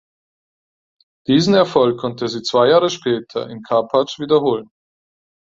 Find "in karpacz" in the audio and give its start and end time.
3.47-4.17